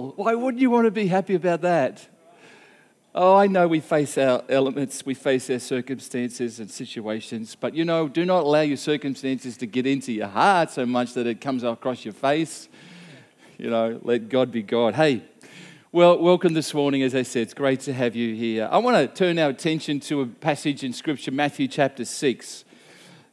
[0.00, 2.06] Why wouldn't you want to be happy about that?
[3.14, 7.84] Oh, I know we face our elements, we face our circumstances and situations, but you
[7.84, 11.38] know, do not allow your circumstances to get into your heart so much that it
[11.38, 12.70] comes across your face.
[13.58, 14.94] You know, let God be God.
[14.94, 15.24] Hey,
[15.92, 17.02] well, welcome this morning.
[17.02, 18.66] As I said, it's great to have you here.
[18.72, 22.64] I want to turn our attention to a passage in Scripture, Matthew chapter 6,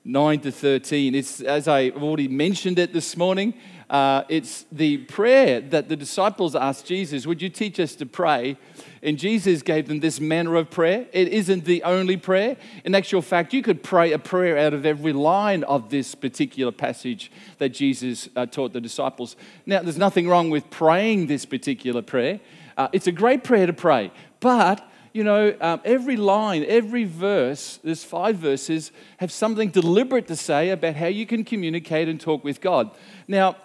[0.04, 1.16] 9 to 13.
[1.16, 3.54] It's, as I already mentioned it this morning,
[3.90, 8.58] uh, it's the prayer that the disciples asked Jesus, Would you teach us to pray?
[9.02, 11.08] And Jesus gave them this manner of prayer.
[11.14, 12.58] It isn't the only prayer.
[12.84, 16.72] In actual fact, you could pray a prayer out of every line of this particular
[16.72, 19.36] passage that Jesus uh, taught the disciples.
[19.66, 22.42] Now, there's nothing wrong with praying this particular prayer.
[22.78, 27.80] Uh, it's a great prayer to pray, but you know, um, every line, every verse,
[27.84, 32.44] there's five verses, have something deliberate to say about how you can communicate and talk
[32.44, 32.92] with God.
[33.28, 33.56] Now,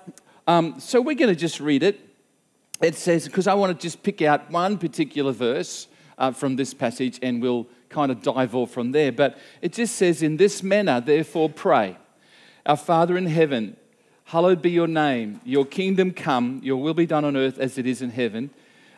[0.47, 2.01] um, so we're going to just read it.
[2.83, 6.75] It says, because I want to just pick out one particular verse uh, from this
[6.75, 9.13] passage and we'll kind of dive off from there.
[9.13, 11.97] But it just says, In this manner, therefore, pray.
[12.67, 13.77] Our Father in heaven,
[14.25, 15.41] hallowed be your name.
[15.45, 18.51] Your kingdom come, your will be done on earth as it is in heaven.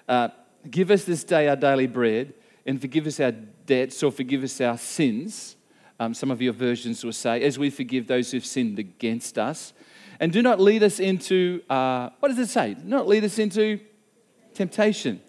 [0.09, 0.29] Uh,
[0.71, 2.33] give us this day our daily bread
[2.65, 5.57] and forgive us our debts or forgive us our sins.
[5.99, 9.73] Um, some of your versions will say, as we forgive those who've sinned against us.
[10.21, 12.75] And do not lead us into, uh, what does it say?
[12.75, 13.81] Do not lead us into
[14.55, 15.21] temptation,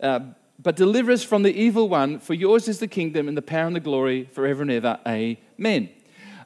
[0.00, 0.20] uh,
[0.60, 3.66] but deliver us from the evil one, for yours is the kingdom and the power
[3.66, 4.98] and the glory forever and ever.
[5.06, 5.90] Amen.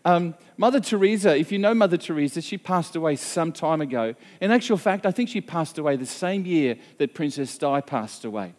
[0.05, 4.15] Um, Mother Teresa, if you know Mother Teresa, she passed away some time ago.
[4.41, 8.25] In actual fact, I think she passed away the same year that Princess Di passed
[8.25, 8.55] away,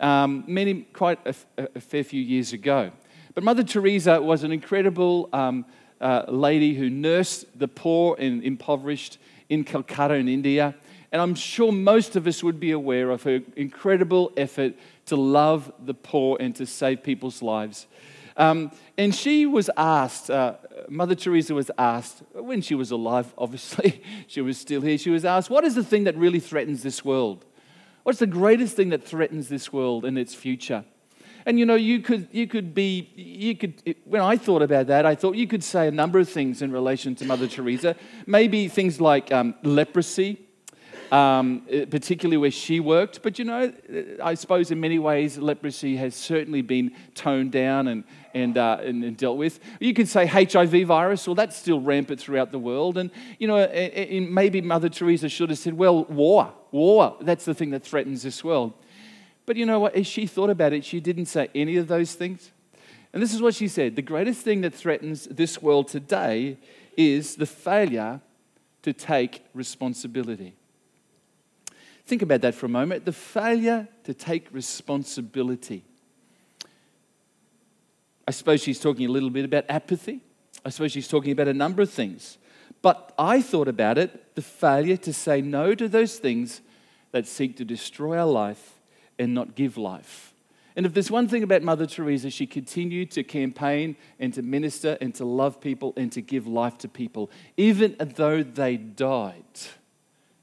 [0.00, 2.90] um, many, quite a, fair few years ago.
[3.34, 5.64] But Mother Teresa was an incredible um,
[6.28, 10.74] lady who nursed the poor and impoverished in Calcutta in India.
[11.12, 14.74] And I'm sure most of us would be aware of her incredible effort
[15.06, 17.86] to love the poor and to save people's lives.
[18.36, 20.54] Um, and she was asked, uh,
[20.88, 25.24] Mother Teresa was asked, when she was alive, obviously, she was still here, she was
[25.24, 27.44] asked, What is the thing that really threatens this world?
[28.04, 30.84] What's the greatest thing that threatens this world and its future?
[31.46, 35.06] And you know, you could, you could be, you could, when I thought about that,
[35.06, 37.96] I thought you could say a number of things in relation to Mother Teresa.
[38.26, 40.40] Maybe things like um, leprosy,
[41.10, 43.22] um, eh, particularly where she worked.
[43.22, 47.88] But you know, eh, I suppose in many ways, leprosy has certainly been toned down
[47.88, 48.04] and,
[48.34, 49.58] and, uh, and, and, dealt with.
[49.80, 52.98] You could say HIV virus, well, that's still rampant throughout the world.
[52.98, 53.68] And, you know,
[54.30, 58.42] maybe Mother Teresa should have said, well, war, war, that's the thing that threatens this
[58.44, 58.72] world.
[59.46, 59.94] But you know what?
[59.94, 62.52] As she thought about it, she didn't say any of those things.
[63.12, 66.58] And this is what she said The greatest thing that threatens this world today
[66.96, 68.20] is the failure
[68.82, 70.54] to take responsibility.
[72.06, 73.04] Think about that for a moment.
[73.04, 75.84] The failure to take responsibility.
[78.26, 80.20] I suppose she's talking a little bit about apathy.
[80.64, 82.38] I suppose she's talking about a number of things.
[82.80, 86.60] But I thought about it the failure to say no to those things
[87.12, 88.71] that seek to destroy our life
[89.18, 90.32] and not give life.
[90.74, 94.96] And if there's one thing about Mother Teresa, she continued to campaign and to minister
[95.00, 97.30] and to love people and to give life to people.
[97.56, 99.44] Even though they died,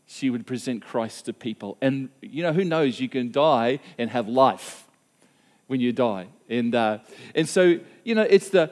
[0.06, 1.78] she would present Christ to people.
[1.82, 4.86] And you know, who knows, you can die and have life
[5.68, 6.28] when you die.
[6.48, 7.00] And, uh,
[7.34, 8.72] and so, you know, it's the,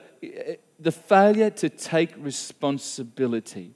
[0.79, 3.73] the failure to take responsibility.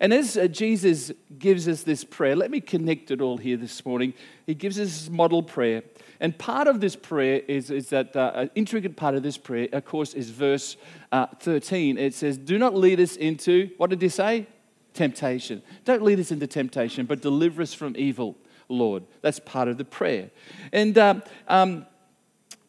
[0.00, 3.84] And as uh, Jesus gives us this prayer, let me connect it all here this
[3.84, 4.14] morning.
[4.46, 5.82] He gives us this model prayer.
[6.20, 9.68] And part of this prayer is, is that uh, an intricate part of this prayer,
[9.72, 10.76] of course, is verse
[11.12, 11.98] uh, 13.
[11.98, 14.46] It says, Do not lead us into, what did he say?
[14.94, 15.62] Temptation.
[15.84, 18.36] Don't lead us into temptation, but deliver us from evil,
[18.68, 19.04] Lord.
[19.20, 20.30] That's part of the prayer.
[20.72, 21.86] And um, um,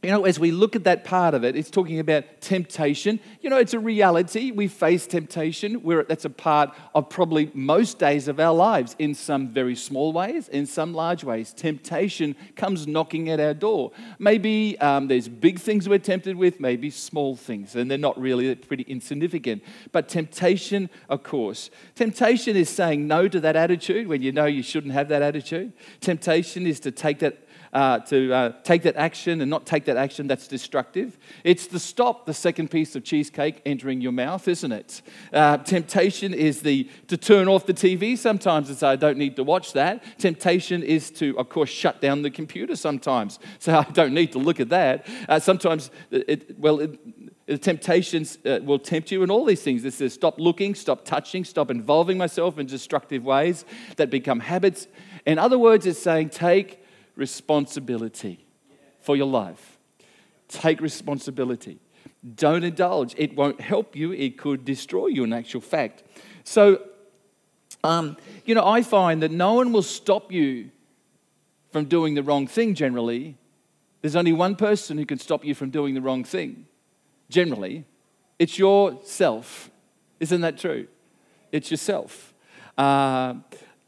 [0.03, 3.19] you know, as we look at that part of it, it's talking about temptation.
[3.41, 4.51] You know, it's a reality.
[4.51, 5.75] We face temptation.
[5.81, 10.13] Where that's a part of probably most days of our lives in some very small
[10.13, 11.51] ways, in some large ways.
[11.51, 13.91] Temptation comes knocking at our door.
[14.19, 18.53] Maybe um, there's big things we're tempted with, maybe small things, and they're not really
[18.53, 19.63] pretty insignificant.
[19.91, 21.71] But temptation, of course.
[21.95, 25.73] Temptation is saying no to that attitude when you know you shouldn't have that attitude.
[26.01, 27.46] Temptation is to take that
[27.77, 31.15] uh, to uh, take that action and not take that action that's destructive.
[31.43, 35.03] It's to stop the second piece of cheesecake entering your mouth, isn't it?
[35.31, 39.35] Uh, temptation is the to turn off the TV sometimes and say, I don't need
[39.35, 40.03] to watch that.
[40.17, 43.37] Temptation is to, of course, shut down the computer sometimes.
[43.59, 45.07] So I don't need to look at that.
[45.27, 49.83] Uh, sometimes, it, well, it, the temptations uh, will tempt you and all these things.
[49.83, 53.65] It says, stop looking, stop touching, stop involving myself in destructive ways
[53.97, 54.87] that become habits
[55.25, 56.81] In other words, it's saying take
[57.17, 58.45] responsibility
[58.99, 59.77] for your life.
[60.47, 61.79] Take responsibility.
[62.35, 63.13] Don't indulge.
[63.17, 66.03] It won't help you, it could destroy you, in actual fact.
[66.43, 66.81] So,
[67.83, 70.71] um, you know, I find that no one will stop you
[71.71, 73.37] from doing the wrong thing generally.
[74.01, 76.65] There's only one person who can stop you from doing the wrong thing
[77.29, 77.85] generally.
[78.39, 79.69] It's yourself.
[80.19, 80.87] Isn't that true?
[81.51, 82.33] It's yourself.
[82.77, 83.35] Uh,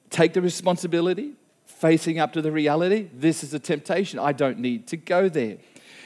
[0.10, 1.34] take the responsibility,
[1.80, 3.10] facing up to the reality.
[3.14, 4.20] This is a temptation.
[4.20, 5.58] I don't need to go there.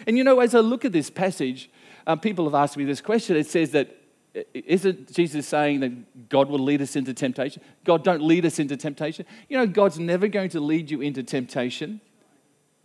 [0.05, 1.69] And you know, as I look at this passage,
[2.05, 3.35] um, people have asked me this question.
[3.35, 3.95] It says that,
[4.53, 7.61] isn't Jesus saying that God will lead us into temptation?
[7.83, 9.25] God, don't lead us into temptation.
[9.49, 12.01] You know, God's never going to lead you into temptation.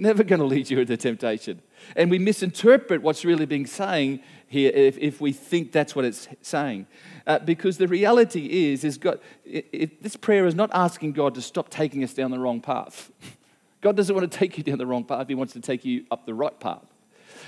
[0.00, 1.60] Never going to lead you into temptation.
[1.96, 6.28] And we misinterpret what's really being saying here if, if we think that's what it's
[6.40, 6.86] saying.
[7.26, 11.68] Uh, because the reality is, is God, this prayer is not asking God to stop
[11.68, 13.10] taking us down the wrong path.
[13.80, 16.04] God doesn't want to take you down the wrong path, He wants to take you
[16.10, 16.86] up the right path.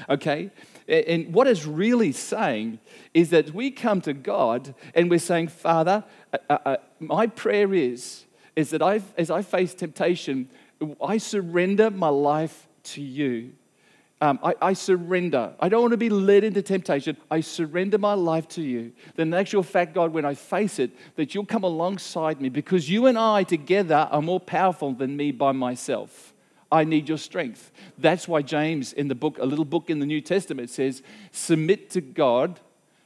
[0.09, 0.51] Okay?
[0.89, 2.81] And what it's really saying
[3.15, 7.73] is that we come to God and we're saying, Father, uh, uh, uh my prayer
[7.75, 8.25] is,
[8.57, 10.49] is that I, as I face temptation,
[11.03, 13.53] I surrender my life to you.
[14.23, 15.55] Um, I, I, surrender.
[15.61, 17.17] I don't want to be led into temptation.
[17.31, 18.93] I surrender my life to you.
[19.15, 22.91] Then, in actual fact, God, when I face it, that you'll come alongside me because
[22.91, 26.35] you and I together are more powerful than me by myself.
[26.71, 27.73] I need your strength.
[27.97, 31.03] That's why James, in the book, a little book in the New Testament, says,
[31.33, 32.61] Submit to God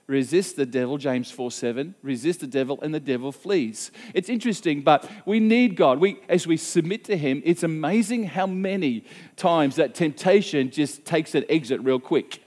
[0.07, 1.95] Resist the devil, James 4 7.
[2.03, 3.91] Resist the devil, and the devil flees.
[4.13, 5.99] It's interesting, but we need God.
[5.99, 9.05] We, as we submit to Him, it's amazing how many
[9.37, 12.41] times that temptation just takes an exit real quick.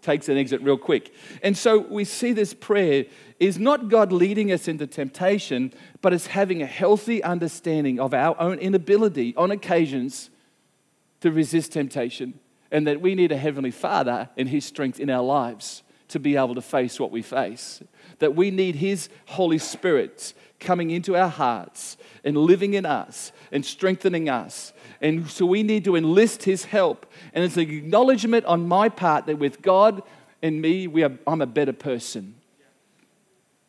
[0.00, 1.12] Takes an exit real quick.
[1.42, 3.04] And so we see this prayer
[3.38, 8.34] is not God leading us into temptation, but it's having a healthy understanding of our
[8.40, 10.30] own inability on occasions
[11.20, 12.40] to resist temptation,
[12.70, 16.36] and that we need a Heavenly Father and His strength in our lives to be
[16.36, 17.82] able to face what we face.
[18.18, 23.64] That we need His Holy Spirit coming into our hearts and living in us and
[23.64, 24.72] strengthening us.
[25.00, 27.06] And so we need to enlist His help.
[27.32, 30.02] And it's an acknowledgement on my part that with God
[30.42, 32.34] and me, we are, I'm a better person.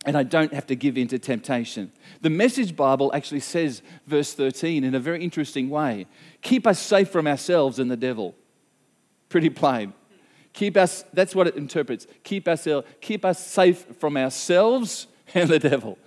[0.05, 1.91] And I don't have to give in to temptation.
[2.21, 6.07] The Message Bible actually says, verse 13, in a very interesting way
[6.41, 8.35] keep us safe from ourselves and the devil.
[9.29, 9.93] Pretty plain.
[10.53, 12.07] Keep us, that's what it interprets.
[12.23, 12.67] Keep us,
[13.01, 15.97] keep us safe from ourselves and the devil.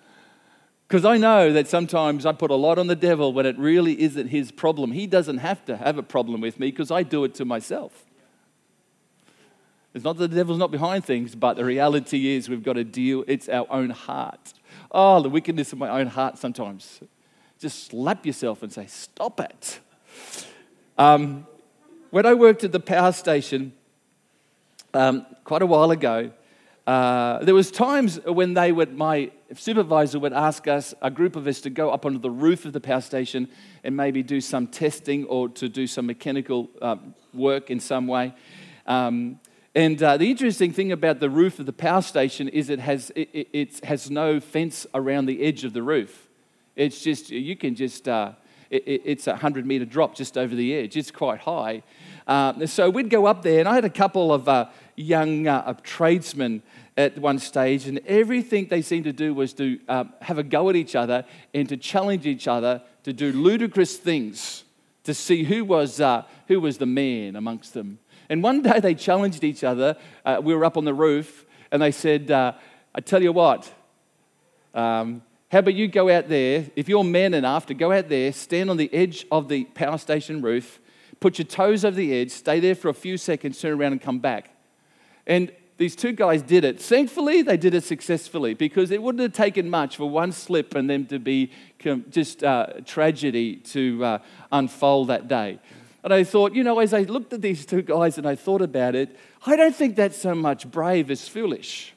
[0.87, 4.01] Because I know that sometimes I put a lot on the devil when it really
[4.01, 4.93] isn't his problem.
[4.93, 8.05] He doesn't have to have a problem with me because I do it to myself.
[9.93, 12.85] It's not that the devil's not behind things, but the reality is we've got to
[12.85, 14.53] deal, it's our own heart.
[14.93, 17.01] Oh, the wickedness of my own heart sometimes.
[17.59, 19.81] Just slap yourself and say, Stop it.
[20.99, 21.47] Um,
[22.11, 23.73] when I worked at the power station,
[24.97, 26.31] um, quite a while ago,
[26.87, 31.47] uh, there was times when they would, my supervisor would ask us, a group of
[31.47, 33.49] us, to go up onto the roof of the power station
[33.85, 38.35] and maybe do some testing or to do some mechanical um, work in some way.
[38.87, 39.41] Um,
[39.75, 43.11] and uh, the interesting thing about the roof of the power station is it has,
[43.15, 46.29] it, it, it has no fence around the edge of the roof.
[46.77, 48.33] It's just, you can just, uh,
[48.71, 50.97] it, it's a 100 meter drop just over the edge.
[50.97, 51.83] It's quite high.
[52.27, 55.75] Uh, so we'd go up there, and I had a couple of uh, young uh,
[55.83, 56.63] tradesmen
[56.97, 60.71] at one stage, and everything they seemed to do was to um, have a go
[60.71, 64.65] at each other and to challenge each other to do ludicrous things
[65.05, 67.99] to see who was, uh, who was the man amongst them.
[68.29, 69.97] And one day they challenged each other.
[70.25, 72.53] Uh, we were up on the roof, and they said, uh,
[72.95, 73.73] I tell you what,
[74.75, 75.23] um,
[75.53, 78.69] how about you go out there, if you're man enough to go out there, stand
[78.69, 80.81] on the edge of the power station roof,
[81.21, 84.01] put your toes over the edge, stay there for a few seconds, turn around and
[84.01, 84.51] come back.
[85.27, 86.81] And these two guys did it.
[86.81, 90.89] Thankfully, they did it successfully because it wouldn't have taken much for one slip and
[90.89, 91.51] them to be
[92.11, 94.19] just uh, tragedy to uh,
[94.51, 95.59] unfold that day.
[96.03, 98.63] And I thought, you know, as I looked at these two guys and I thought
[98.63, 101.93] about it, I don't think that's so much brave as foolish.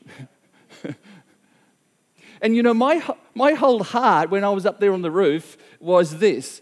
[2.41, 5.57] and you know, my, my whole heart when I was up there on the roof
[5.79, 6.61] was this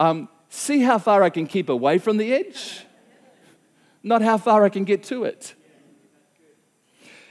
[0.00, 2.84] um, see how far I can keep away from the edge,
[4.02, 5.54] not how far I can get to it.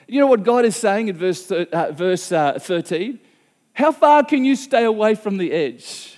[0.08, 3.20] You know what God is saying in verse, uh, verse uh, 13?
[3.74, 6.18] How far can you stay away from the edge?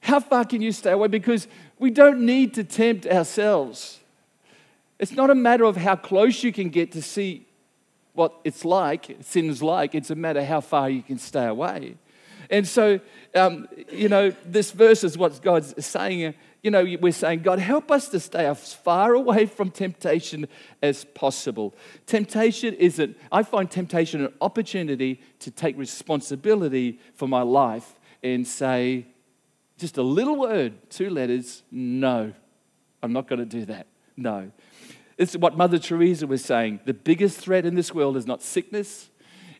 [0.00, 1.08] How far can you stay away?
[1.08, 1.46] Because
[1.78, 3.98] we don't need to tempt ourselves.
[4.98, 7.46] It's not a matter of how close you can get to see
[8.12, 9.94] what it's like, sin's like.
[9.94, 11.96] It's a matter how far you can stay away.
[12.50, 13.00] And so,
[13.34, 16.34] um, you know, this verse is what God's saying.
[16.62, 20.46] You know, we're saying, God, help us to stay as far away from temptation
[20.82, 21.74] as possible.
[22.06, 29.06] Temptation isn't, I find temptation an opportunity to take responsibility for my life and say,
[29.78, 32.34] just a little word, two letters, no,
[33.02, 33.86] I'm not going to do that.
[34.16, 34.50] No.
[35.16, 36.80] It's what Mother Teresa was saying.
[36.84, 39.08] The biggest threat in this world is not sickness,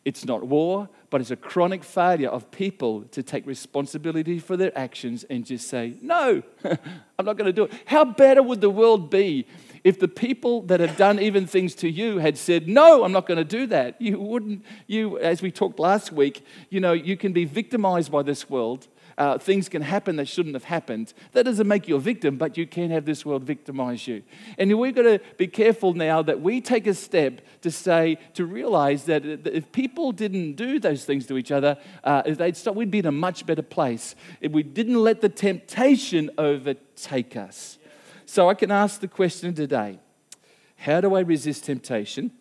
[0.05, 4.75] it's not war, but it's a chronic failure of people to take responsibility for their
[4.77, 7.73] actions and just say, No, I'm not going to do it.
[7.85, 9.45] How better would the world be
[9.83, 13.27] if the people that have done even things to you had said, No, I'm not
[13.27, 14.01] going to do that?
[14.01, 18.23] You wouldn't, you, as we talked last week, you know, you can be victimized by
[18.23, 18.87] this world
[19.17, 21.13] uh, things can happen that shouldn't have happened.
[21.33, 24.23] That doesn't make you a victim, but you can have this world victimize you.
[24.57, 28.45] And we've got to be careful now that we take a step to say, to
[28.45, 32.91] realize that if people didn't do those things to each other, uh, they'd stop, we'd
[32.91, 34.15] be in a much better place.
[34.39, 37.77] If we didn't let the temptation overtake us.
[38.25, 39.99] So I can ask the question today
[40.77, 42.31] how do I resist temptation?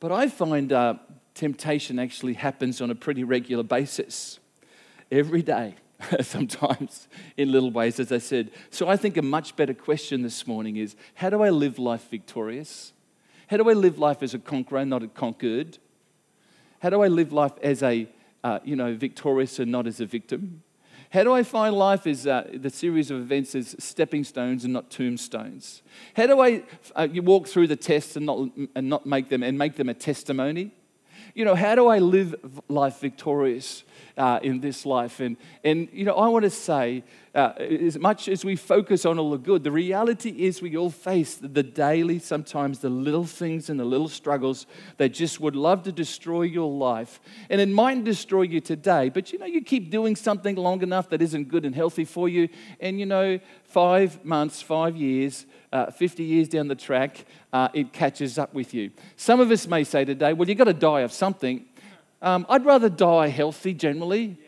[0.00, 0.94] But I find uh,
[1.34, 4.40] temptation actually happens on a pretty regular basis
[5.10, 5.74] every day,
[6.20, 8.50] sometimes in little ways, as I said.
[8.70, 12.08] So I think a much better question this morning is how do I live life
[12.10, 12.92] victorious?
[13.48, 15.78] How do I live life as a conqueror, not a conquered?
[16.80, 18.08] How do I live life as a,
[18.42, 20.62] uh, you know, victorious and not as a victim?
[21.10, 24.72] How do I find life as uh, the series of events as stepping stones and
[24.72, 25.82] not tombstones?
[26.16, 26.64] How do I
[26.96, 29.88] uh, you walk through the tests and not, and not make them and make them
[29.88, 30.72] a testimony?
[31.34, 32.34] You know, how do I live
[32.68, 33.84] life victorious?
[34.16, 35.20] uh, in this life.
[35.20, 39.18] And, and, you know, I want to say, uh, as much as we focus on
[39.18, 43.68] all the good, the reality is we all face the daily, sometimes the little things
[43.68, 44.66] and the little struggles
[44.98, 47.20] that just would love to destroy your life.
[47.50, 51.08] And it might destroy you today, but you know, you keep doing something long enough
[51.10, 52.48] that isn't good and healthy for you,
[52.78, 57.92] and you know, five months, five years, uh, 50 years down the track, uh, it
[57.92, 58.92] catches up with you.
[59.16, 61.64] Some of us may say today, well, you've got to die of something.
[62.22, 64.38] Um, I'd rather die healthy generally.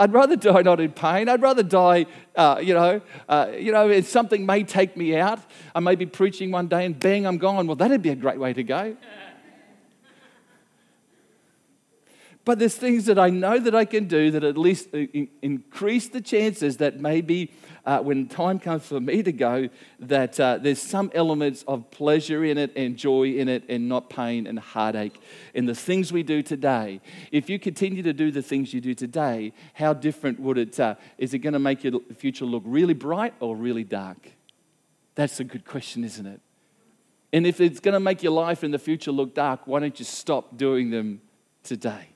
[0.00, 1.28] I'd rather die not in pain.
[1.28, 5.40] I'd rather die, uh, you know, uh, you know, if something may take me out.
[5.74, 7.66] I may be preaching one day and bang, I'm gone.
[7.66, 8.96] Well, that'd be a great way to go.
[12.44, 15.04] But there's things that I know that I can do that at least uh,
[15.42, 17.52] increase the chances that maybe
[17.84, 19.68] uh, when time comes for me to go,
[20.00, 24.10] that uh, there's some elements of pleasure in it and joy in it and not
[24.10, 25.20] pain and heartache
[25.54, 27.00] in the things we do today.
[27.30, 30.94] If you continue to do the things you do today, how different would it, uh,
[31.18, 34.30] is it going to make your future look really bright or really dark?
[35.14, 36.40] That's a good question, isn't it?
[37.32, 39.98] And if it's going to make your life in the future look dark, why don't
[39.98, 41.20] you stop doing them
[41.62, 42.09] today?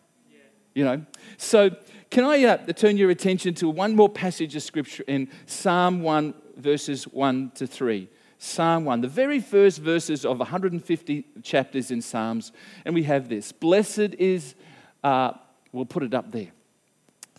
[0.75, 1.05] You know.
[1.37, 1.71] So,
[2.11, 6.35] can I uh, turn your attention to one more passage of scripture in Psalm 1,
[6.57, 8.09] verses 1 to 3?
[8.39, 12.53] Psalm 1, the very first verses of 150 chapters in Psalms,
[12.85, 14.55] and we have this Blessed is,
[15.03, 15.33] uh,
[15.73, 16.49] we'll put it up there.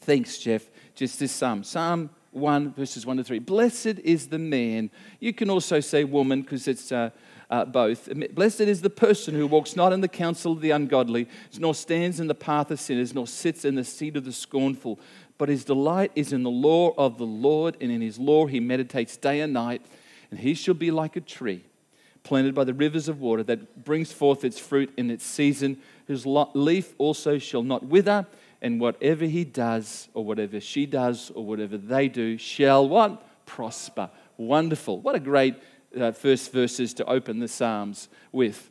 [0.02, 0.70] Thanks, Jeff.
[0.94, 1.64] Just this psalm.
[1.64, 3.40] Psalm 1, verses 1 to 3.
[3.40, 4.90] Blessed is the man.
[5.20, 6.92] You can also say woman because it's.
[6.92, 7.12] Uh,
[7.50, 8.10] uh, both.
[8.34, 12.20] Blessed is the person who walks not in the counsel of the ungodly, nor stands
[12.20, 15.00] in the path of sinners, nor sits in the seat of the scornful.
[15.38, 18.60] But his delight is in the law of the Lord, and in his law he
[18.60, 19.86] meditates day and night.
[20.32, 21.64] And he shall be like a tree
[22.24, 26.26] planted by the rivers of water that brings forth its fruit in its season, whose
[26.26, 28.26] leaf also shall not wither,
[28.62, 33.46] and whatever he does, or whatever she does, or whatever they do, shall what?
[33.46, 34.10] Prosper.
[34.38, 35.00] Wonderful.
[35.00, 35.56] What a great
[36.00, 38.70] uh, first verses to open the Psalms with.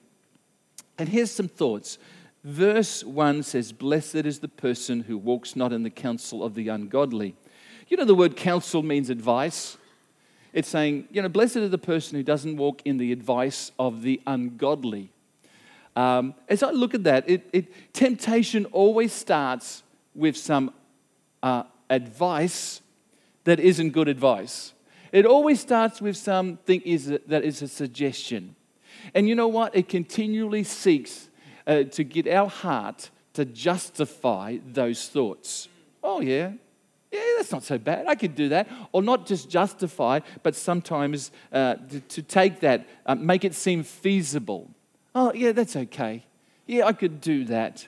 [0.99, 1.99] And here's some thoughts.
[2.45, 6.69] Verse 1 says, Blessed is the person who walks not in the counsel of the
[6.69, 7.35] ungodly.
[7.89, 9.77] You know, the word counsel means advice.
[10.53, 14.03] It's saying, you know, blessed is the person who doesn't walk in the advice of
[14.03, 15.11] the ungodly.
[15.97, 19.83] Um, as I look at that, it, it, temptation always starts
[20.15, 20.73] with some
[21.43, 22.81] uh, advice
[23.45, 24.73] that isn't good advice.
[25.15, 28.57] It always starts with something is that is a suggestion.
[29.15, 29.77] And you know what?
[29.77, 31.29] It continually seeks
[31.69, 35.69] uh, to get our heart to justify those thoughts.
[36.03, 36.55] Oh, yeah.
[37.13, 38.09] Yeah, that's not so bad.
[38.09, 38.69] I could do that.
[38.91, 43.85] Or not just justify, but sometimes uh, to, to, take that, uh, make it seem
[43.85, 44.69] feasible.
[45.15, 46.25] Oh, yeah, that's okay.
[46.67, 47.87] Yeah, I could do that.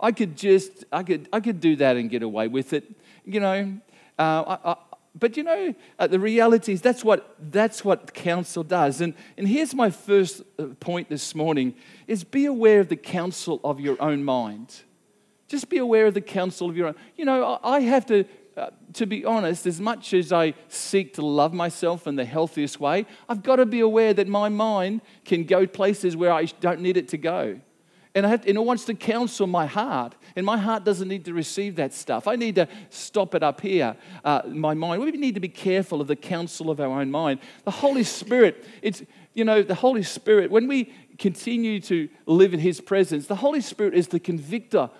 [0.00, 2.84] I could just, I could, I could do that and get away with it.
[3.26, 3.78] You know,
[4.18, 4.76] uh, I,
[5.14, 9.00] but you know, uh, the reality is that's what, that's what counsel does.
[9.00, 11.74] And, and here's my first uh, point this morning
[12.06, 14.82] is be aware of the counsel of your own mind.
[15.48, 16.94] Just be aware of the counsel of your own.
[17.16, 18.24] You know, I have to,
[18.56, 22.80] uh, to be honest, as much as I seek to love myself in the healthiest
[22.80, 26.80] way, I've got to be aware that my mind can go places where I don't
[26.80, 27.60] need it to go.
[28.14, 30.14] And, I have and it wants to counsel my heart.
[30.36, 32.28] And my heart doesn't need to receive that stuff.
[32.28, 35.02] I need to stop it up here, uh, my mind.
[35.02, 37.40] We need to be careful of the counsel of our own mind.
[37.64, 39.02] The Holy Spirit, it's,
[39.32, 43.62] you know, the Holy Spirit, when we continue to live in His presence, the Holy
[43.62, 44.90] Spirit is the convictor.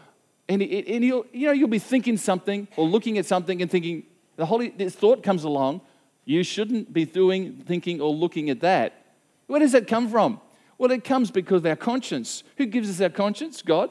[0.48, 3.70] And, it, and you'll, you know, you'll be thinking something or looking at something and
[3.70, 4.04] thinking,
[4.36, 5.82] the Holy, this thought comes along,
[6.24, 9.04] you shouldn't be doing, thinking, or looking at that.
[9.48, 10.40] Where does that come from?
[10.82, 12.42] Well, it comes because of our conscience.
[12.56, 13.62] Who gives us our conscience?
[13.62, 13.88] God.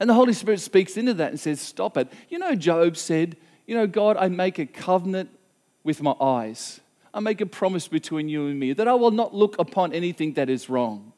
[0.00, 2.12] And the Holy Spirit speaks into that and says, Stop it.
[2.30, 5.30] You know, Job said, You know, God, I make a covenant
[5.84, 6.80] with my eyes.
[7.14, 10.32] I make a promise between you and me that I will not look upon anything
[10.32, 11.12] that is wrong.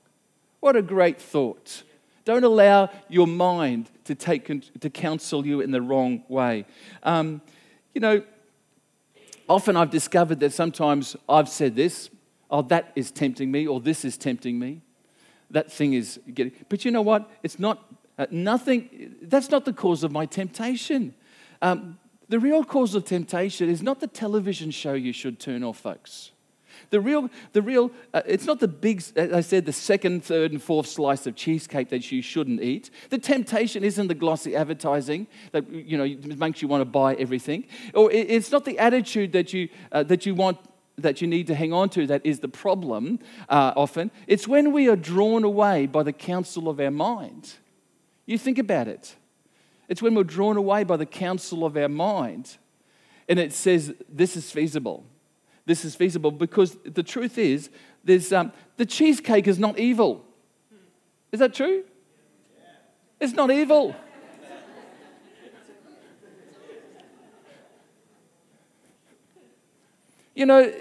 [0.61, 1.83] What a great thought.
[2.27, 4.45] Don't allow your mind to, take,
[4.79, 6.67] to counsel you in the wrong way.
[7.03, 7.41] Um,
[7.95, 8.23] you know,
[9.49, 12.11] often I've discovered that sometimes I've said this
[12.53, 14.83] oh, that is tempting me, or this is tempting me.
[15.51, 16.53] That thing is getting.
[16.69, 17.29] But you know what?
[17.43, 21.15] It's not, uh, nothing, that's not the cause of my temptation.
[21.63, 25.79] Um, the real cause of temptation is not the television show you should turn off,
[25.79, 26.31] folks.
[26.91, 30.53] The real, the real, uh, it's not the big, as I said, the second, third,
[30.53, 32.91] and fourth slice of cheesecake that you shouldn't eat.
[33.11, 37.67] The temptation isn't the glossy advertising that you know makes you want to buy everything,
[37.95, 40.59] or it's not the attitude that you uh, that you want
[41.03, 43.19] that you need to hang on to that is the problem
[43.49, 44.11] uh, often.
[44.27, 47.55] It's when we are drawn away by the counsel of our mind.
[48.27, 49.17] You think about it.
[49.89, 52.57] It's when we're drawn away by the counsel of our mind.
[53.29, 55.05] And it says, this is feasible.
[55.67, 57.71] This is feasible because the truth is,
[58.05, 60.25] there's, um, the cheesecake is not evil.
[61.31, 61.85] Is that true?
[63.21, 63.95] It's not evil.
[70.35, 70.73] You know,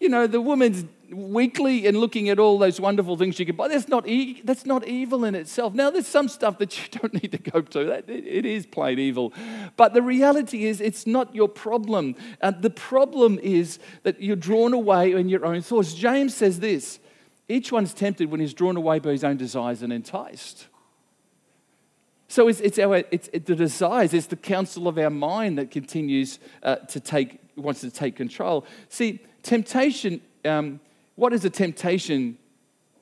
[0.00, 3.68] you know, the woman's weekly and looking at all those wonderful things you can buy.
[3.68, 5.74] That's not, e- that's not evil in itself.
[5.74, 7.84] Now, there's some stuff that you don't need to go to.
[7.84, 9.32] That, it, it is plain evil.
[9.76, 12.14] But the reality is, it's not your problem.
[12.40, 15.94] Uh, the problem is that you're drawn away in your own thoughts.
[15.94, 17.00] James says this
[17.48, 20.66] each one's tempted when he's drawn away by his own desires and enticed.
[22.30, 26.38] So it's, it's, our, it's the desires, it's the counsel of our mind that continues
[26.62, 28.64] uh, to take wants to take control.
[28.88, 30.80] See, temptation, um,
[31.16, 32.38] what is a temptation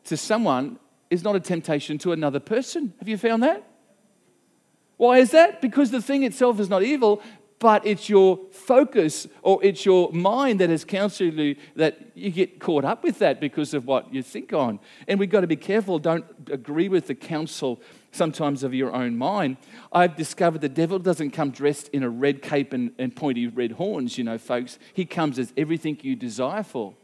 [0.05, 0.79] to someone
[1.11, 2.93] is not a temptation to another person.
[2.99, 3.65] Have you found that?
[4.97, 5.61] Why is that?
[5.61, 7.23] Because the thing itself is not evil,
[7.59, 12.61] but it's your focus or it's your mind that has counseled you that you get
[12.61, 14.79] caught up with that because of what you think on.
[15.09, 17.81] And we've got to be careful, don't agree with the counsel
[18.13, 19.57] sometimes of your own mind.
[19.93, 23.73] I've discovered the devil doesn't come dressed in a red cape and, and pointy red
[23.73, 24.79] horns, you know, folks.
[24.93, 26.95] He comes as everything you desire for.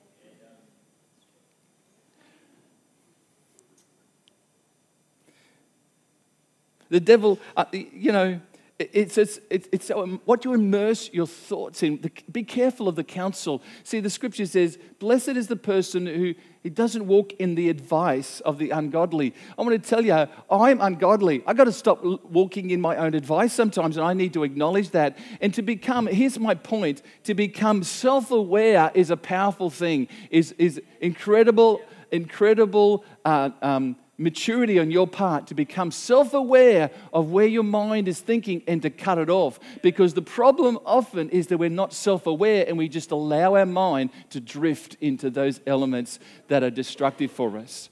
[6.91, 8.38] The devil, uh, you know,
[8.79, 9.91] it's, it's, it's,
[10.25, 12.11] what you immerse your thoughts in.
[12.31, 13.63] Be careful of the counsel.
[13.85, 18.41] See, the scripture says, Blessed is the person who he doesn't walk in the advice
[18.41, 19.35] of the ungodly.
[19.59, 21.43] I want to tell you, I'm ungodly.
[21.47, 24.91] I've got to stop walking in my own advice sometimes, and I need to acknowledge
[24.91, 25.19] that.
[25.41, 30.53] And to become, here's my point to become self aware is a powerful thing, is,
[30.53, 31.81] is incredible,
[32.11, 33.05] incredible.
[33.25, 38.21] Uh, um, maturity on your part to become self aware of where your mind is
[38.21, 39.59] thinking and to cut it off.
[39.83, 43.67] Because the problem often is that we're not self aware and we just allow our
[43.67, 47.91] mind to drift into those elements that are destructive for us.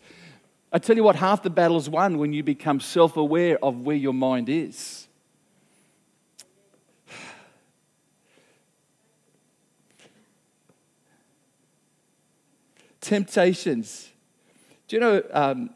[0.72, 3.80] I tell you what, half the battle is won when you become self aware of
[3.80, 5.08] where your mind is.
[13.00, 14.10] Temptations.
[14.86, 15.70] Do you know, um,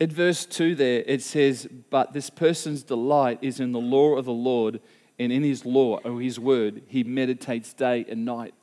[0.00, 4.24] in verse 2 there, it says, But this person's delight is in the law of
[4.24, 4.80] the Lord,
[5.18, 8.54] and in his law, or his word, he meditates day and night.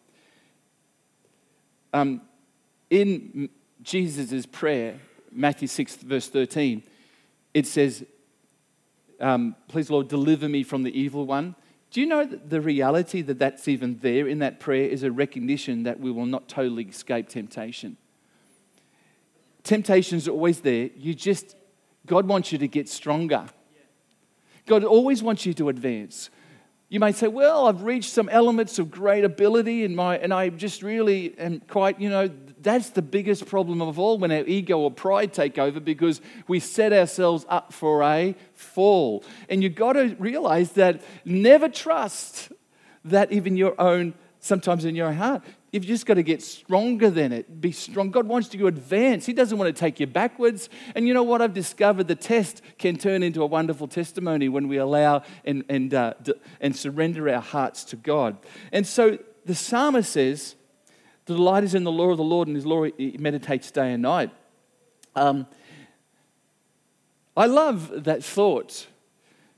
[1.94, 2.22] Um,
[2.90, 3.50] in
[3.84, 5.00] Jesus' prayer,
[5.32, 6.82] Matthew 6, verse 13,
[7.54, 8.04] it says,
[9.22, 11.56] um, Please, Lord, deliver me from the evil one.
[11.92, 15.12] Do you know that the reality that that's even there in that prayer is a
[15.12, 17.98] recognition that we will not totally escape temptation?
[19.68, 20.90] Temptations are always there.
[20.96, 21.58] You just,
[22.06, 23.48] God wants you to get stronger.
[24.66, 26.30] God always wants you to advance.
[26.88, 30.48] You may say, Well, I've reached some elements of great ability, and, my, and I
[30.48, 32.30] just really am quite, you know,
[32.62, 36.62] That's the biggest problem of all when our ego or pride take over because we
[36.62, 39.26] set ourselves up for a fall.
[39.50, 42.54] And you've got to realize that never trust
[43.04, 47.34] that even your own, sometimes in your heart, You've just got to get stronger than
[47.34, 47.60] it.
[47.60, 48.10] Be strong.
[48.10, 49.26] God wants you to advance.
[49.26, 50.70] He doesn't want to take you backwards.
[50.96, 51.42] And you know what?
[51.42, 55.94] I've discovered the test can turn into a wonderful testimony when we allow and, and,
[55.94, 56.14] uh,
[56.62, 58.38] and surrender our hearts to God.
[58.72, 60.56] And so the psalmist says,
[61.26, 63.92] The delight is in the law of the Lord, and his law he meditates day
[63.92, 64.32] and night.
[65.16, 65.48] Um,
[67.36, 68.88] I love that thought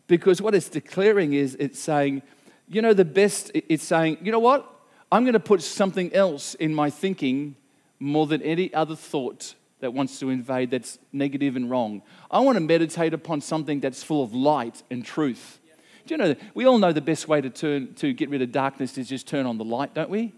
[0.07, 2.23] because what it's declaring is it's saying,
[2.67, 4.78] you know, the best, it's saying, you know what?
[5.11, 7.55] I'm going to put something else in my thinking
[7.99, 12.01] more than any other thought that wants to invade that's negative and wrong.
[12.29, 15.59] I want to meditate upon something that's full of light and truth.
[16.05, 18.51] Do you know we all know the best way to turn to get rid of
[18.51, 20.33] darkness is just turn on the light, don't we?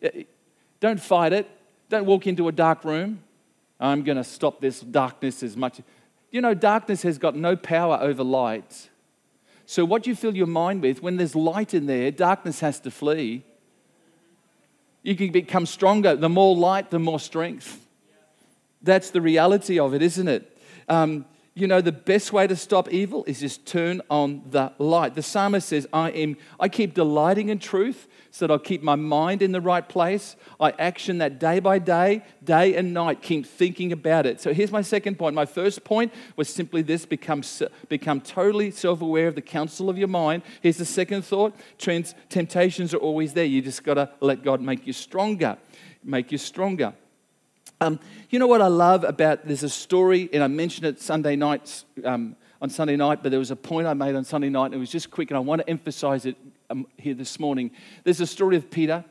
[0.00, 0.22] Eh, eh,
[0.80, 1.48] don't fight it.
[1.88, 3.22] Don't walk into a dark room.
[3.78, 5.80] I'm going to stop this darkness as much.
[6.30, 8.90] You know, darkness has got no power over light.
[9.66, 12.90] So, what you fill your mind with, when there's light in there, darkness has to
[12.90, 13.44] flee.
[15.02, 16.14] You can become stronger.
[16.14, 17.78] The more light, the more strength.
[18.82, 20.58] That's the reality of it, isn't it?
[20.88, 25.14] Um, you know, the best way to stop evil is just turn on the light.
[25.14, 28.94] The psalmist says, I am, I keep delighting in truth so that I'll keep my
[28.94, 30.34] mind in the right place.
[30.58, 34.40] I action that day by day, day and night, keep thinking about it.
[34.40, 35.34] So here's my second point.
[35.34, 37.42] My first point was simply this become,
[37.90, 40.44] become totally self aware of the counsel of your mind.
[40.62, 43.44] Here's the second thought trends, temptations are always there.
[43.44, 45.58] You just got to let God make you stronger,
[46.02, 46.94] make you stronger.
[47.80, 47.98] Um,
[48.30, 51.84] you know what I love about there's a story, and I mentioned it Sunday nights
[52.04, 54.74] um, on Sunday night, but there was a point I made on Sunday night, and
[54.74, 56.36] it was just quick, and I want to emphasize it
[56.70, 57.72] um, here this morning.
[58.04, 59.04] There's a story of Peter,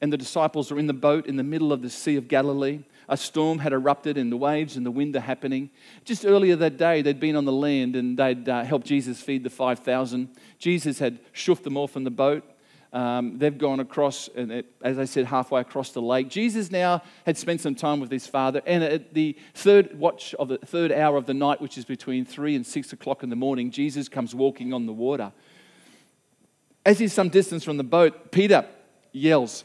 [0.00, 2.80] and the disciples are in the boat in the middle of the Sea of Galilee.
[3.08, 5.70] A storm had erupted, and the waves and the wind are happening.
[6.04, 9.42] Just earlier that day, they'd been on the land and they'd uh, helped Jesus feed
[9.42, 10.28] the 5,000.
[10.58, 12.44] Jesus had shoofed them off in the boat.
[12.92, 16.30] Um, they've gone across, and it, as I said, halfway across the lake.
[16.30, 20.48] Jesus now had spent some time with his father, and at the third watch of
[20.48, 23.36] the third hour of the night, which is between three and six o'clock in the
[23.36, 25.32] morning, Jesus comes walking on the water.
[26.86, 28.64] As he's some distance from the boat, Peter
[29.12, 29.64] yells,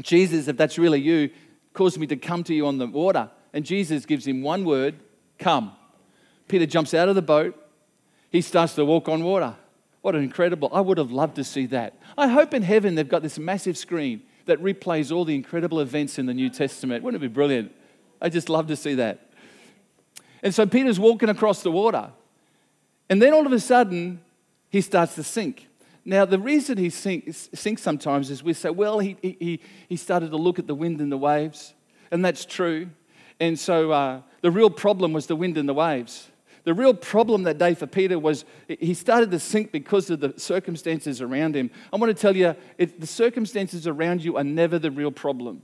[0.00, 1.30] Jesus, if that's really you,
[1.72, 3.30] cause me to come to you on the water.
[3.52, 4.94] And Jesus gives him one word,
[5.38, 5.72] come.
[6.46, 7.56] Peter jumps out of the boat.
[8.30, 9.56] He starts to walk on water.
[10.02, 11.94] What an incredible, I would have loved to see that.
[12.16, 16.18] I hope in heaven they've got this massive screen that replays all the incredible events
[16.18, 17.04] in the New Testament.
[17.04, 17.72] Wouldn't it be brilliant?
[18.20, 19.30] I just love to see that.
[20.42, 22.10] And so Peter's walking across the water.
[23.10, 24.20] And then all of a sudden,
[24.70, 25.66] he starts to sink.
[26.04, 30.30] Now, the reason he sinks, sinks sometimes is we say, well, he, he, he started
[30.30, 31.74] to look at the wind and the waves.
[32.10, 32.88] And that's true.
[33.40, 36.28] And so uh, the real problem was the wind and the waves.
[36.68, 40.34] The real problem that day for Peter was he started to sink because of the
[40.36, 41.70] circumstances around him.
[41.90, 45.62] I want to tell you, it, the circumstances around you are never the real problem.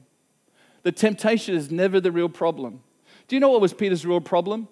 [0.83, 2.81] The temptation is never the real problem.
[3.29, 4.67] Do you know what was Peter's real problem?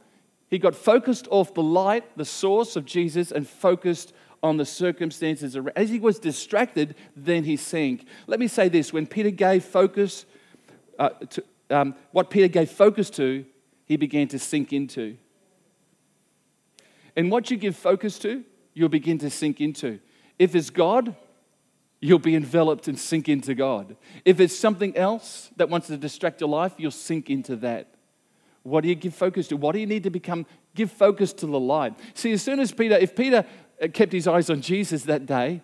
[0.49, 5.55] He got focused off the light, the source of Jesus, and focused on the circumstances
[5.55, 5.77] around.
[5.77, 8.07] As he was distracted, then he sank.
[8.27, 10.25] Let me say this when Peter gave focus,
[10.99, 13.45] uh, to, um, what Peter gave focus to,
[13.85, 15.18] he began to sink into.
[17.16, 18.44] And what you give focus to,
[18.75, 20.01] you'll begin to sink into.
[20.38, 21.14] If it's God,
[22.01, 23.96] you'll be enveloped and sink into God.
[24.25, 27.94] If it's something else that wants to distract your life, you'll sink into that.
[28.62, 29.57] What do you give focus to?
[29.57, 30.46] What do you need to become?
[30.75, 31.94] Give focus to the light.
[32.14, 33.44] See, as soon as Peter, if Peter
[33.83, 35.62] uh, kept his eyes on Jesus that day,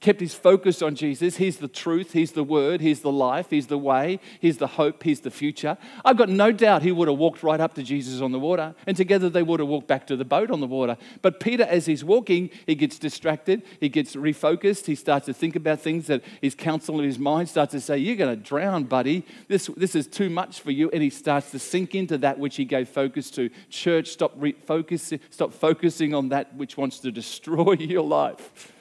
[0.00, 1.36] kept his focus on Jesus.
[1.36, 5.02] He's the truth, He's the word, He's the life, He's the way, He's the hope,
[5.02, 5.76] He's the future.
[6.04, 8.74] I've got no doubt he would have walked right up to Jesus on the water,
[8.86, 10.96] and together they would have walked back to the boat on the water.
[11.20, 15.54] But Peter, as he's walking, he gets distracted, he gets refocused, he starts to think
[15.54, 18.84] about things that his counsel in his mind starts to say, You're going to drown,
[18.84, 19.26] buddy.
[19.48, 20.90] This, this is too much for you.
[20.90, 23.50] And he starts to sink into that which he gave focus to.
[23.68, 28.72] Church, stop, refocusing, stop focusing on that which wants to destroy your life.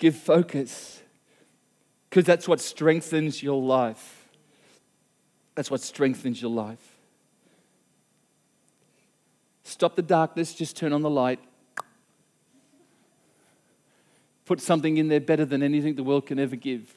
[0.00, 1.02] Give focus
[2.08, 4.28] because that's what strengthens your life.
[5.54, 6.96] That's what strengthens your life.
[9.62, 11.38] Stop the darkness, just turn on the light.
[14.46, 16.94] Put something in there better than anything the world can ever give.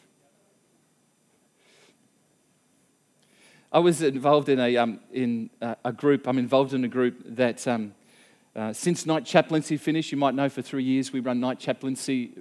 [3.70, 7.68] I was involved in a, um, in a group, I'm involved in a group that
[7.68, 7.96] um,
[8.56, 12.34] uh, since night chaplaincy finished, you might know for three years we run night chaplaincy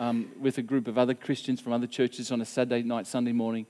[0.00, 3.30] um, with a group of other Christians from other churches on a Saturday night, Sunday
[3.30, 3.66] morning.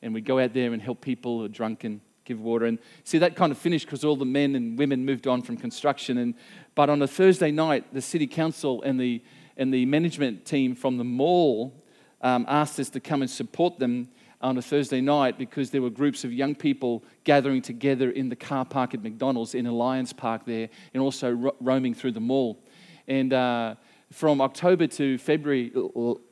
[0.00, 2.66] And we'd go out there and help people who are drunken, give water.
[2.66, 5.56] And see, that kind of finished because all the men and women moved on from
[5.56, 6.18] construction.
[6.18, 6.34] And,
[6.76, 9.20] but on a Thursday night, the city council and the,
[9.56, 11.82] and the management team from the mall
[12.20, 14.08] um, asked us to come and support them
[14.44, 18.36] on a Thursday night because there were groups of young people gathering together in the
[18.36, 22.62] car park at McDonald's in Alliance Park there and also ro- roaming through the mall.
[23.08, 23.76] And uh,
[24.12, 25.72] from October to February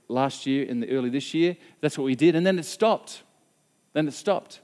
[0.09, 2.37] last year and the early this year, that's what we did.
[2.37, 3.23] And then it stopped.
[3.95, 4.61] Then it stopped.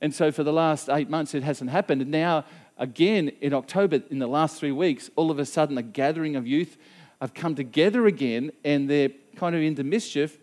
[0.00, 2.02] And so for the last eight months, it hasn't happened.
[2.02, 2.44] And now,
[2.76, 6.44] again, in October, in the last three weeks, all of a sudden, a gathering of
[6.44, 6.76] youth
[7.20, 10.38] have come together again and they're kind of into mischief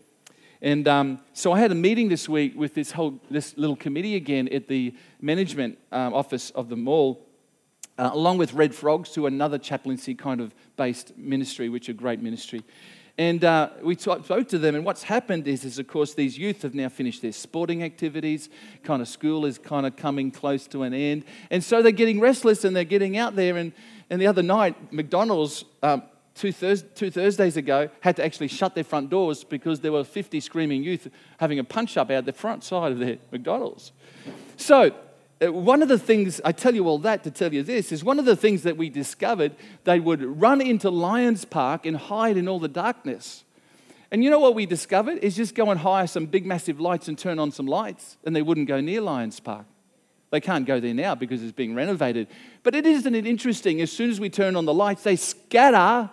[0.62, 4.16] and um, so I had a meeting this week with this whole this little committee
[4.16, 7.26] again at the management um, office of the mall,
[7.98, 11.94] uh, along with Red Frogs, who are another chaplaincy kind of based ministry, which are
[11.94, 12.64] great ministry.
[13.20, 16.62] And uh, we spoke to them, and what's happened is, is, of course, these youth
[16.62, 18.48] have now finished their sporting activities.
[18.84, 22.20] Kind of school is kind of coming close to an end, and so they're getting
[22.20, 23.58] restless and they're getting out there.
[23.58, 23.74] And,
[24.12, 26.04] and the other night, McDonald's um,
[26.38, 30.04] two, Thurs- two Thursdays ago had to actually shut their front doors because there were
[30.04, 33.92] 50 screaming youth having a punch up out the front side of their McDonald's.
[34.56, 34.92] So,
[35.44, 38.04] uh, one of the things, I tell you all that to tell you this, is
[38.04, 42.38] one of the things that we discovered, they would run into Lions Park and hide
[42.38, 43.44] in all the darkness.
[44.10, 45.18] And you know what we discovered?
[45.20, 48.36] Is just go and hire some big massive lights and turn on some lights, and
[48.36, 49.66] they wouldn't go near Lions Park.
[50.30, 52.28] They can't go there now because it's being renovated.
[52.64, 53.80] But it isn't it interesting?
[53.82, 56.10] As soon as we turn on the lights, they scatter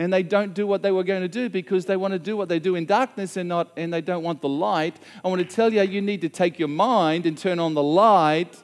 [0.00, 2.34] and they don't do what they were going to do because they want to do
[2.34, 4.96] what they do in darkness and not and they don't want the light.
[5.22, 7.82] I want to tell you you need to take your mind and turn on the
[7.82, 8.62] light.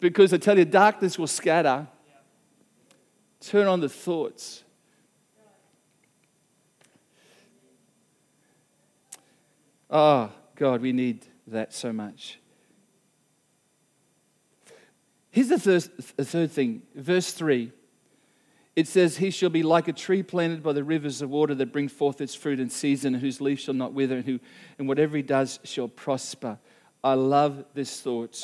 [0.00, 1.86] Because i tell you darkness will scatter.
[3.40, 4.64] Turn on the thoughts.
[9.88, 12.40] Oh god we need that so much
[15.38, 17.70] Here's the third, the third thing, verse 3.
[18.74, 21.72] It says, He shall be like a tree planted by the rivers of water that
[21.72, 24.40] bring forth its fruit in season, whose leaf shall not wither, and, who,
[24.80, 26.58] and whatever he does shall prosper.
[27.04, 28.42] I love this thought.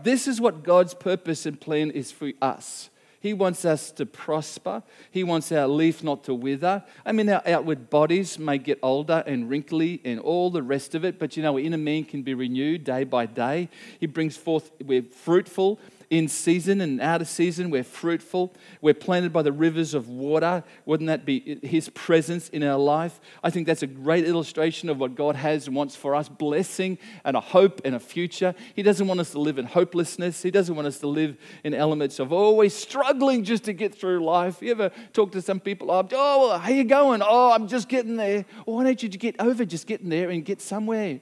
[0.00, 2.88] This is what God's purpose and plan is for us.
[3.18, 4.84] He wants us to prosper.
[5.10, 6.84] He wants our leaf not to wither.
[7.04, 11.04] I mean, our outward bodies may get older and wrinkly and all the rest of
[11.04, 13.68] it, but you know, our inner man can be renewed day by day.
[13.98, 17.70] He brings forth, we're fruitful in season and out of season.
[17.70, 18.54] We're fruitful.
[18.80, 20.64] We're planted by the rivers of water.
[20.86, 23.20] Wouldn't that be His presence in our life?
[23.42, 26.98] I think that's a great illustration of what God has and wants for us blessing
[27.24, 28.54] and a hope and a future.
[28.74, 30.42] He doesn't want us to live in hopelessness.
[30.42, 34.24] He doesn't want us to live in elements of always struggling just to get through
[34.24, 34.62] life.
[34.62, 37.22] You ever talk to some people, oh, oh how you going?
[37.22, 38.44] Oh, I'm just getting there.
[38.66, 41.20] Well, why don't you get over just getting there and get somewhere?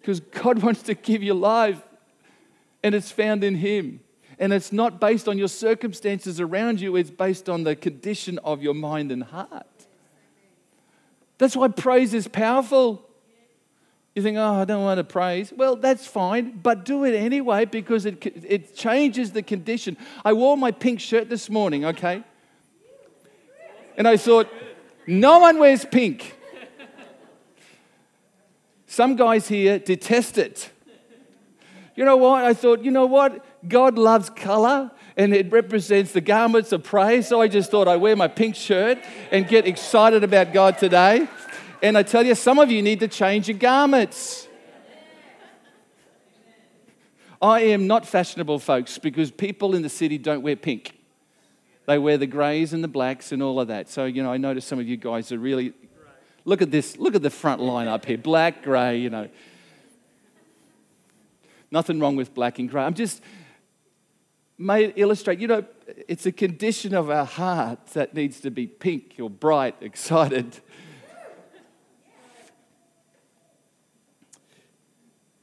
[0.00, 1.80] Because God wants to give you life
[2.82, 4.00] and it's found in Him.
[4.38, 8.62] And it's not based on your circumstances around you, it's based on the condition of
[8.62, 9.66] your mind and heart.
[11.38, 13.06] That's why praise is powerful.
[14.14, 15.52] You think, oh, I don't want to praise.
[15.56, 19.96] Well, that's fine, but do it anyway because it, it changes the condition.
[20.24, 22.24] I wore my pink shirt this morning, okay?
[23.96, 24.48] And I thought,
[25.06, 26.36] no one wears pink.
[28.86, 30.70] Some guys here detest it.
[31.96, 32.44] You know what?
[32.44, 33.44] I thought, you know what?
[33.68, 37.28] God loves color and it represents the garments of praise.
[37.28, 38.98] So I just thought I'd wear my pink shirt
[39.30, 41.28] and get excited about God today.
[41.82, 44.46] And I tell you, some of you need to change your garments.
[47.42, 50.96] I am not fashionable, folks, because people in the city don't wear pink.
[51.86, 53.88] They wear the greys and the blacks and all of that.
[53.88, 55.72] So, you know, I notice some of you guys are really.
[56.44, 56.98] Look at this.
[56.98, 59.28] Look at the front line up here black, grey, you know.
[61.70, 62.82] Nothing wrong with black and grey.
[62.82, 63.22] I'm just
[64.60, 65.64] may illustrate, you know,
[66.06, 70.60] it's a condition of our heart that needs to be pink or bright, excited.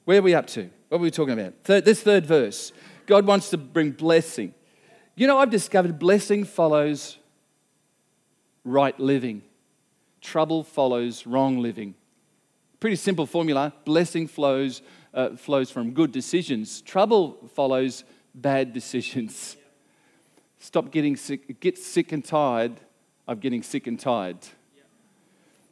[0.05, 0.69] Where are we up to?
[0.87, 1.55] What are we talking about?
[1.63, 2.71] Third, this third verse.
[3.07, 4.53] God wants to bring blessing.
[5.15, 7.17] You know, I've discovered blessing follows
[8.63, 9.41] right living,
[10.21, 11.95] trouble follows wrong living.
[12.79, 13.73] Pretty simple formula.
[13.85, 14.83] Blessing flows
[15.17, 16.81] uh, flows from good decisions.
[16.81, 19.57] Trouble follows bad decisions.
[20.59, 22.79] Stop getting sick, get sick and tired
[23.27, 24.37] of getting sick and tired.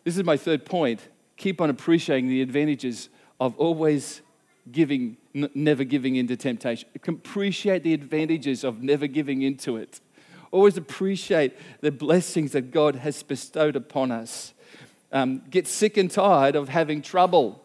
[0.04, 1.08] This is my third point.
[1.38, 3.08] Keep on appreciating the advantages
[3.40, 4.22] of always
[4.72, 6.90] giving, n- never giving into temptation.
[7.08, 10.02] Appreciate the advantages of never giving into it
[10.56, 14.54] Always appreciate the blessings that God has bestowed upon us.
[15.12, 17.62] Um, get sick and tired of having trouble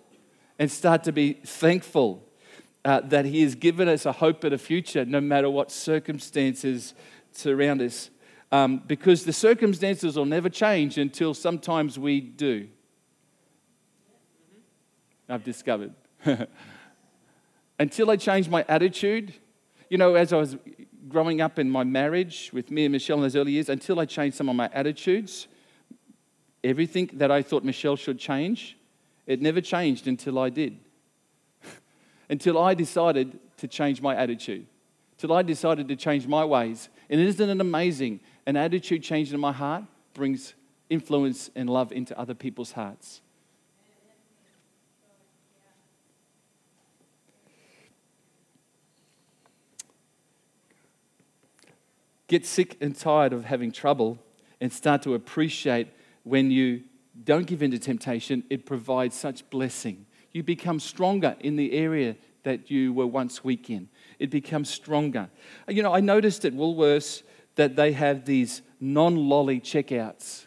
[0.61, 2.23] and start to be thankful
[2.85, 6.93] uh, that He has given us a hope and a future no matter what circumstances
[7.33, 8.11] surround us.
[8.53, 12.69] Um, because the circumstances will never change until sometimes we do.
[15.31, 15.95] I've discovered.
[17.79, 19.33] until I change my attitude,
[19.89, 20.59] you know, as I was
[21.09, 24.05] growing up in my marriage with me and Michelle in those early years, until I
[24.05, 25.49] changed some of my attitudes,
[26.63, 28.77] everything that I thought Michelle should change,
[29.31, 30.77] it never changed until I did
[32.29, 34.67] until I decided to change my attitude,
[35.19, 36.89] till I decided to change my ways.
[37.09, 38.19] And isn't it amazing?
[38.45, 40.55] An attitude change in my heart brings
[40.89, 43.21] influence and love into other people's hearts.
[52.27, 54.19] Get sick and tired of having trouble
[54.61, 55.87] and start to appreciate
[56.25, 56.83] when you
[57.25, 62.17] don't give in to temptation, it provides such blessing you become stronger in the area
[62.45, 63.89] that you were once weak in.
[64.19, 65.29] It becomes stronger.
[65.69, 67.23] You know, I noticed at Woolworths
[67.57, 70.47] that they have these non lolly checkouts.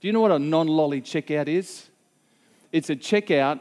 [0.00, 1.90] Do you know what a non lolly checkout is?
[2.72, 3.60] It's a checkout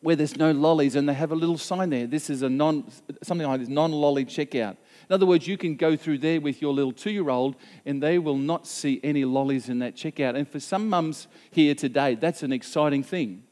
[0.00, 2.06] where there's no lollies and they have a little sign there.
[2.06, 2.90] This is a non,
[3.22, 4.76] something like this non lolly checkout.
[5.14, 7.54] In other words, you can go through there with your little two year old
[7.86, 10.34] and they will not see any lollies in that checkout.
[10.34, 13.44] And for some mums here today, that's an exciting thing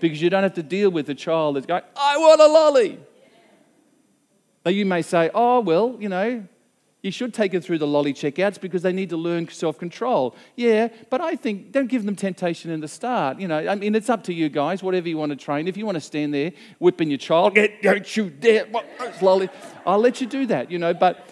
[0.00, 2.98] because you don't have to deal with a child that's going, I want a lolly.
[4.64, 6.44] Now you may say, oh, well, you know,
[7.06, 10.34] you should take them through the lolly checkouts because they need to learn self control.
[10.56, 13.38] Yeah, but I think don't give them temptation in the start.
[13.38, 15.68] You know, I mean, it's up to you guys, whatever you want to train.
[15.68, 18.84] If you want to stand there whipping your child, get, don't you dare, what,
[19.22, 19.48] lolly,
[19.86, 21.30] I'll let you do that, you know, but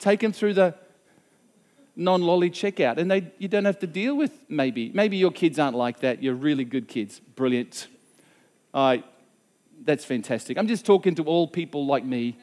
[0.00, 0.74] take them through the
[1.94, 2.98] non-lolly checkout.
[2.98, 6.20] And they, you don't have to deal with maybe maybe your kids aren't like that.
[6.20, 7.20] You're really good kids.
[7.36, 7.86] Brilliant.
[8.74, 8.98] Uh,
[9.84, 10.58] that's fantastic.
[10.58, 12.36] I'm just talking to all people like me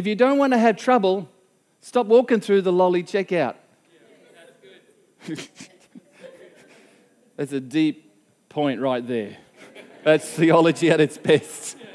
[0.00, 1.28] if you don't want to have trouble
[1.82, 3.56] stop walking through the lolly checkout
[7.36, 8.10] that's a deep
[8.48, 9.36] point right there
[10.02, 11.76] that's theology at its best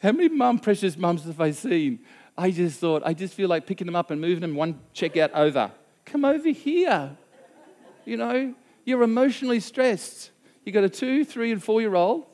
[0.00, 2.00] How many mum, precious mums have I seen?
[2.36, 5.30] I just thought, I just feel like picking them up and moving them one checkout
[5.32, 5.72] over.
[6.04, 7.16] Come over here.
[8.04, 10.30] You know, you're emotionally stressed.
[10.62, 12.26] You've got a two, three, and four year old.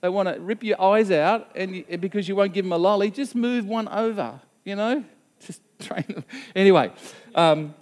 [0.00, 2.78] They want to rip your eyes out, and you, because you won't give them a
[2.78, 4.40] lolly, just move one over.
[4.64, 5.04] You know,
[5.46, 6.24] just train them.
[6.54, 6.92] Anyway,
[7.34, 7.74] um,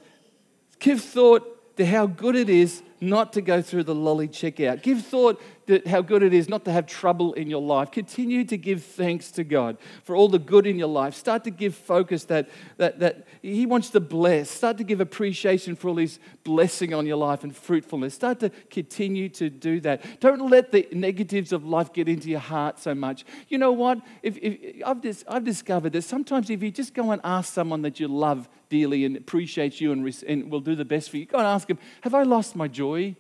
[0.79, 4.83] give thought to how good it is not to go through the lolly checkout.
[4.83, 7.90] Give thought that how good it is not to have trouble in your life.
[7.90, 11.14] Continue to give thanks to God for all the good in your life.
[11.14, 14.51] Start to give focus that, that, that He wants to bless.
[14.51, 18.14] Start to give appreciation for all His blessing on your life and fruitfulness.
[18.14, 20.21] Start to continue to do that.
[20.21, 23.25] Don't let the negatives of life get into your heart so much.
[23.49, 24.01] You know what?
[24.23, 27.83] If, if I've, dis, I've discovered that sometimes if you just go and ask someone
[27.83, 31.26] that you love dearly and appreciates you and, and will do the best for you,
[31.26, 33.14] go and ask them, Have I lost my joy?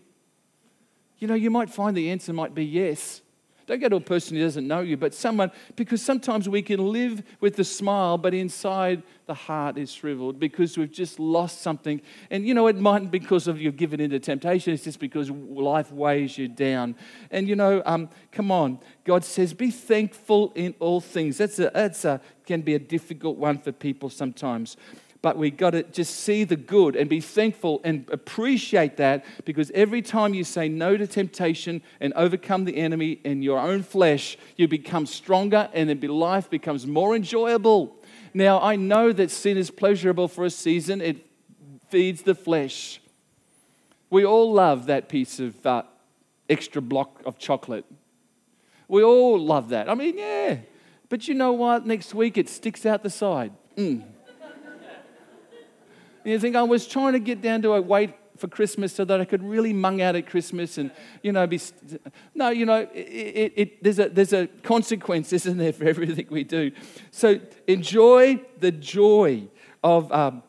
[1.18, 3.20] You know, you might find the answer might be yes.
[3.66, 6.92] Don't go to a person who doesn't know you, but someone, because sometimes we can
[6.92, 12.02] live with the smile, but inside the heart is shriveled because we've just lost something.
[12.30, 15.30] And you know, it mightn't be because of you've given into temptation, it's just because
[15.30, 16.96] life weighs you down.
[17.30, 21.38] And you know, um, come on, God says, be thankful in all things.
[21.38, 24.76] That's a, that's a, can be a difficult one for people sometimes
[25.24, 29.70] but we got to just see the good and be thankful and appreciate that because
[29.74, 34.36] every time you say no to temptation and overcome the enemy in your own flesh,
[34.58, 37.96] you become stronger and then life becomes more enjoyable.
[38.34, 41.24] Now, I know that sin is pleasurable for a season, it
[41.88, 43.00] feeds the flesh.
[44.10, 45.84] We all love that piece of uh,
[46.50, 47.86] extra block of chocolate.
[48.88, 49.88] We all love that.
[49.88, 50.58] I mean, yeah.
[51.08, 51.86] But you know what?
[51.86, 53.52] Next week it sticks out the side.
[53.78, 54.04] Mm.
[56.24, 59.04] And you think, I was trying to get down to a weight for Christmas so
[59.04, 60.90] that I could really mung out at Christmas and,
[61.22, 61.60] you know, be.
[62.34, 66.26] No, you know, it, it, it, there's, a, there's a consequence, isn't there, for everything
[66.30, 66.72] we do.
[67.10, 69.48] So enjoy the joy
[69.82, 70.10] of.
[70.12, 70.42] Um,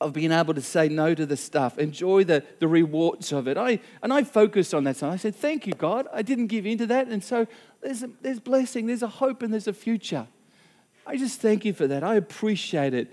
[0.00, 3.56] of being able to say no to the stuff, enjoy the, the rewards of it.
[3.56, 4.96] I, and I focused on that.
[4.96, 6.06] So I said, Thank you, God.
[6.12, 7.08] I didn't give in to that.
[7.08, 7.48] And so
[7.80, 10.28] there's, a, there's blessing, there's a hope, and there's a future.
[11.04, 12.04] I just thank you for that.
[12.04, 13.12] I appreciate it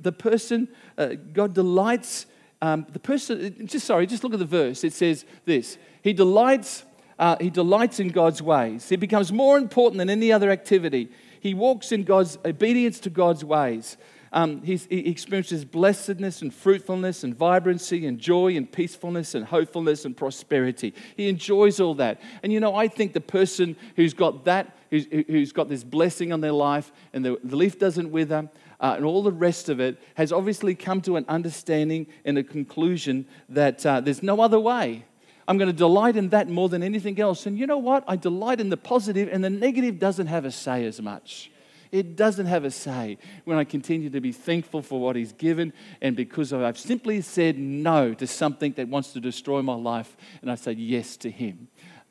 [0.00, 2.26] the person, uh, God delights
[2.60, 4.82] um, the person, just sorry, just look at the verse.
[4.82, 6.84] It says this He delights,
[7.18, 8.90] uh, he delights in God's ways.
[8.90, 11.08] It becomes more important than any other activity.
[11.40, 13.96] He walks in God's obedience to God's ways.
[14.30, 20.14] Um, he experiences blessedness and fruitfulness and vibrancy and joy and peacefulness and hopefulness and
[20.14, 20.92] prosperity.
[21.16, 22.20] He enjoys all that.
[22.42, 26.32] And you know, I think the person who's got that, who's, who's got this blessing
[26.32, 28.50] on their life and the, the leaf doesn't wither,
[28.80, 32.44] uh, and all the rest of it has obviously come to an understanding and a
[32.44, 35.04] conclusion that uh, there's no other way.
[35.48, 37.46] I'm going to delight in that more than anything else.
[37.46, 38.04] And you know what?
[38.06, 41.50] I delight in the positive, and the negative doesn't have a say as much.
[41.90, 45.72] It doesn't have a say when I continue to be thankful for what He's given
[46.02, 50.50] and because I've simply said no to something that wants to destroy my life and
[50.50, 51.68] I say yes to Him.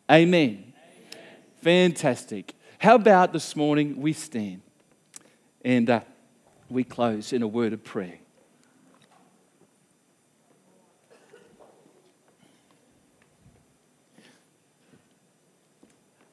[0.09, 0.73] Amen.
[0.73, 0.73] Amen.
[1.61, 2.55] Fantastic.
[2.79, 4.61] How about this morning we stand
[5.63, 5.99] and uh,
[6.69, 8.19] we close in a word of prayer.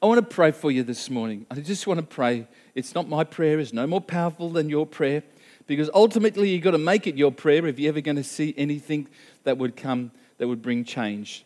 [0.01, 1.47] I want to pray for you this morning.
[1.49, 2.47] I just want to pray.
[2.75, 5.23] It's not my prayer, it's no more powerful than your prayer
[5.67, 8.53] because ultimately you've got to make it your prayer if you're ever going to see
[8.57, 9.07] anything
[9.45, 11.45] that would come that would bring change.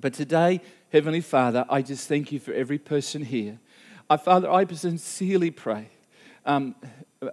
[0.00, 0.60] But today,
[0.92, 3.58] Heavenly Father, I just thank you for every person here.
[4.10, 5.88] I, Father, I sincerely pray.
[6.46, 6.74] Um,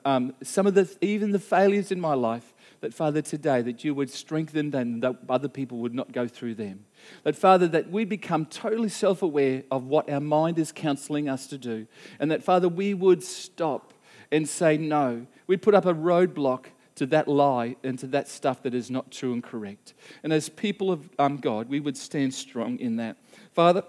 [0.04, 3.94] um, some of the, even the failures in my life, that Father, today, that you
[3.94, 6.86] would strengthen them, that other people would not go through them.
[7.24, 11.48] That, Father, that we become totally self aware of what our mind is counseling us
[11.48, 11.88] to do.
[12.20, 13.94] And that, Father, we would stop
[14.32, 15.28] and say no.
[15.48, 16.66] We'd put up a roadblock
[16.96, 19.94] to that lie and to that stuff that is not true and correct.
[20.24, 23.18] And as people of um, God, we would stand strong in that.
[23.54, 23.84] Father,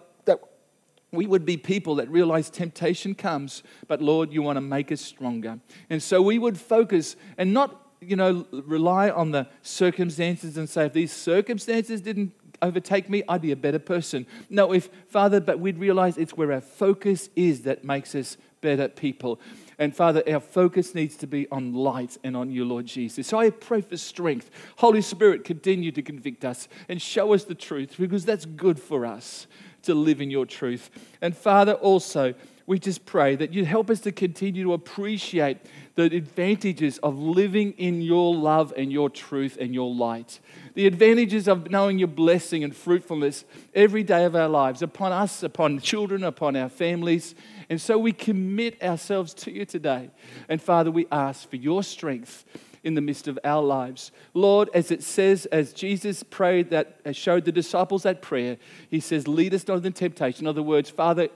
[1.17, 5.01] we would be people that realize temptation comes, but Lord, you want to make us
[5.01, 5.59] stronger.
[5.91, 10.87] And so we would focus and not, you know, rely on the circumstances and say,
[10.87, 14.27] if these circumstances didn't overtake me, I'd be a better person.
[14.49, 18.89] No, if, Father, but we'd realize it's where our focus is that makes us better
[18.89, 19.41] people.
[19.79, 23.27] And Father, our focus needs to be on light and on you, Lord Jesus.
[23.27, 24.51] So I pray for strength.
[24.77, 29.05] Holy Spirit, continue to convict us and show us the truth because that's good for
[29.05, 29.47] us
[29.87, 30.91] to live in your truth.
[31.21, 32.35] And Father, also,
[32.67, 35.59] we just pray that you help us to continue to appreciate
[35.95, 40.41] the advantages of living in your love and your truth and your light.
[40.75, 45.45] The advantages of knowing your blessing and fruitfulness every day of our lives upon us,
[45.45, 47.37] upon children, upon our families.
[47.71, 50.11] And so we commit ourselves to you today.
[50.49, 52.45] And Father, we ask for your strength
[52.87, 54.13] in the midst of our lives.
[54.33, 58.59] Lord, as it says, as Jesus prayed that, uh, showed the disciples that prayer,
[58.89, 60.45] he says, Lead us not into temptation.
[60.45, 61.29] In other words, Father,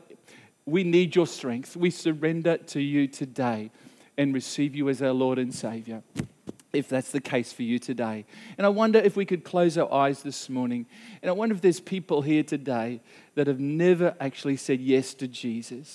[0.64, 1.76] we need your strength.
[1.76, 3.72] We surrender to you today
[4.16, 6.04] and receive you as our Lord and Savior,
[6.72, 8.26] if that's the case for you today.
[8.56, 10.86] And I wonder if we could close our eyes this morning.
[11.20, 13.00] And I wonder if there's people here today
[13.34, 15.88] that have never actually said yes to Jesus.